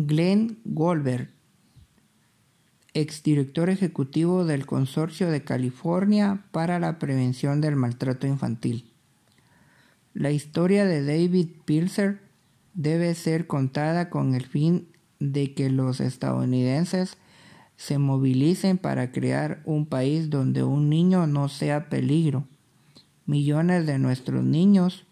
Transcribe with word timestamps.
Glenn 0.00 0.60
Goldberg, 0.64 1.28
exdirector 2.94 3.68
ejecutivo 3.68 4.44
del 4.44 4.64
Consorcio 4.64 5.28
de 5.28 5.42
California 5.42 6.44
para 6.52 6.78
la 6.78 7.00
Prevención 7.00 7.60
del 7.60 7.74
Maltrato 7.74 8.28
Infantil. 8.28 8.92
La 10.14 10.30
historia 10.30 10.84
de 10.84 11.04
David 11.04 11.48
Pilser 11.64 12.20
debe 12.74 13.12
ser 13.16 13.48
contada 13.48 14.08
con 14.08 14.36
el 14.36 14.46
fin 14.46 14.86
de 15.18 15.52
que 15.52 15.68
los 15.68 15.98
estadounidenses 15.98 17.18
se 17.74 17.98
movilicen 17.98 18.78
para 18.78 19.10
crear 19.10 19.62
un 19.64 19.84
país 19.84 20.30
donde 20.30 20.62
un 20.62 20.88
niño 20.88 21.26
no 21.26 21.48
sea 21.48 21.88
peligro. 21.88 22.44
Millones 23.26 23.84
de 23.84 23.98
nuestros 23.98 24.44
niños, 24.44 25.06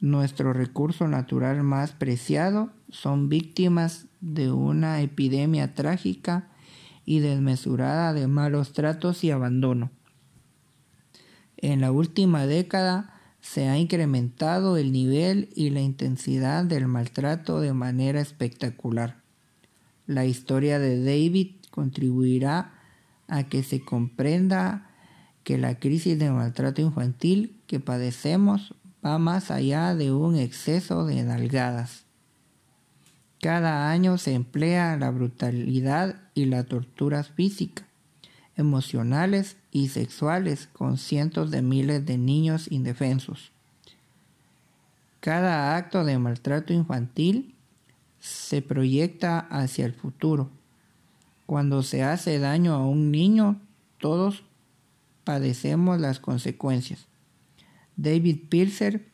nuestro 0.00 0.54
recurso 0.54 1.06
natural 1.06 1.62
más 1.62 1.92
preciado, 1.92 2.70
son 2.90 3.28
víctimas 3.28 4.06
de 4.20 4.50
una 4.50 5.00
epidemia 5.00 5.74
trágica 5.74 6.48
y 7.04 7.20
desmesurada 7.20 8.12
de 8.12 8.26
malos 8.26 8.72
tratos 8.72 9.24
y 9.24 9.30
abandono. 9.30 9.90
En 11.56 11.80
la 11.80 11.92
última 11.92 12.46
década 12.46 13.14
se 13.40 13.68
ha 13.68 13.78
incrementado 13.78 14.76
el 14.76 14.92
nivel 14.92 15.48
y 15.54 15.70
la 15.70 15.80
intensidad 15.80 16.64
del 16.64 16.86
maltrato 16.86 17.60
de 17.60 17.72
manera 17.72 18.20
espectacular. 18.20 19.22
La 20.06 20.24
historia 20.24 20.78
de 20.78 21.02
David 21.02 21.56
contribuirá 21.70 22.74
a 23.28 23.44
que 23.44 23.62
se 23.62 23.80
comprenda 23.80 24.90
que 25.44 25.56
la 25.56 25.78
crisis 25.78 26.18
de 26.18 26.30
maltrato 26.30 26.82
infantil 26.82 27.62
que 27.66 27.80
padecemos 27.80 28.74
va 29.04 29.18
más 29.18 29.50
allá 29.50 29.94
de 29.94 30.12
un 30.12 30.36
exceso 30.36 31.06
de 31.06 31.22
nalgadas. 31.22 32.09
Cada 33.40 33.90
año 33.90 34.18
se 34.18 34.34
emplea 34.34 34.96
la 34.98 35.10
brutalidad 35.10 36.20
y 36.34 36.44
la 36.44 36.64
tortura 36.64 37.24
física, 37.24 37.86
emocionales 38.54 39.56
y 39.72 39.88
sexuales 39.88 40.68
con 40.74 40.98
cientos 40.98 41.50
de 41.50 41.62
miles 41.62 42.04
de 42.04 42.18
niños 42.18 42.70
indefensos. 42.70 43.50
Cada 45.20 45.74
acto 45.76 46.04
de 46.04 46.18
maltrato 46.18 46.74
infantil 46.74 47.54
se 48.20 48.60
proyecta 48.60 49.38
hacia 49.38 49.86
el 49.86 49.94
futuro. 49.94 50.50
Cuando 51.46 51.82
se 51.82 52.02
hace 52.02 52.38
daño 52.38 52.74
a 52.74 52.86
un 52.86 53.10
niño, 53.10 53.58
todos 53.98 54.44
padecemos 55.24 55.98
las 55.98 56.20
consecuencias. 56.20 57.06
David 57.96 58.48
Pilser 58.50 59.10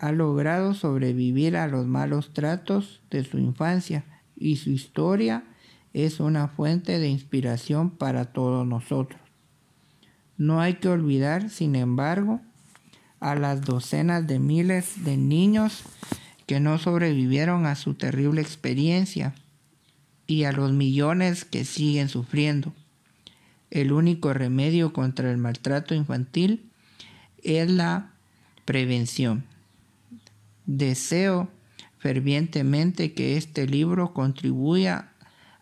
ha 0.00 0.12
logrado 0.12 0.74
sobrevivir 0.74 1.56
a 1.56 1.66
los 1.66 1.86
malos 1.86 2.32
tratos 2.32 3.00
de 3.10 3.24
su 3.24 3.38
infancia 3.38 4.04
y 4.36 4.56
su 4.56 4.70
historia 4.70 5.44
es 5.92 6.20
una 6.20 6.46
fuente 6.48 6.98
de 6.98 7.08
inspiración 7.08 7.90
para 7.90 8.26
todos 8.26 8.66
nosotros. 8.66 9.20
No 10.36 10.60
hay 10.60 10.74
que 10.74 10.88
olvidar, 10.88 11.50
sin 11.50 11.74
embargo, 11.74 12.40
a 13.18 13.34
las 13.34 13.62
docenas 13.62 14.26
de 14.28 14.38
miles 14.38 15.04
de 15.04 15.16
niños 15.16 15.82
que 16.46 16.60
no 16.60 16.78
sobrevivieron 16.78 17.66
a 17.66 17.74
su 17.74 17.94
terrible 17.94 18.40
experiencia 18.40 19.34
y 20.28 20.44
a 20.44 20.52
los 20.52 20.72
millones 20.72 21.44
que 21.44 21.64
siguen 21.64 22.08
sufriendo. 22.08 22.72
El 23.70 23.90
único 23.90 24.32
remedio 24.32 24.92
contra 24.92 25.30
el 25.30 25.38
maltrato 25.38 25.94
infantil 25.94 26.70
es 27.42 27.68
la 27.68 28.12
prevención. 28.64 29.44
Deseo 30.68 31.48
fervientemente 31.96 33.14
que 33.14 33.38
este 33.38 33.66
libro 33.66 34.12
contribuya 34.12 35.12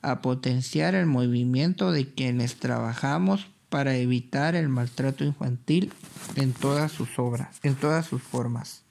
a 0.02 0.20
potenciar 0.20 0.96
el 0.96 1.06
movimiento 1.06 1.92
de 1.92 2.12
quienes 2.12 2.56
trabajamos 2.56 3.46
para 3.68 3.94
evitar 3.94 4.56
el 4.56 4.68
maltrato 4.68 5.22
infantil 5.22 5.92
en 6.34 6.52
todas 6.52 6.90
sus 6.90 7.20
obras, 7.20 7.60
en 7.62 7.76
todas 7.76 8.04
sus 8.04 8.20
formas. 8.20 8.82